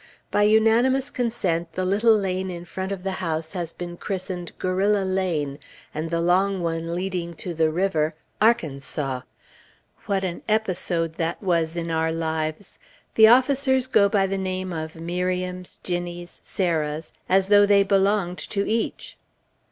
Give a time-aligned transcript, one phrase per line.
[0.31, 5.05] By unanimous consent, the little lane in front of the house has been christened "Guerrilla
[5.05, 5.59] Lane,"
[5.93, 9.21] and the long one leading to the river, "Arkansas."
[10.07, 12.79] What an episode that was, in our lives!
[13.13, 18.67] The officers go by the name of Miriam's, Ginnie's, Sarah's, as though they belonged to
[18.67, 19.17] each!